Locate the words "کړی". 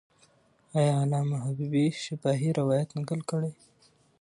3.29-3.51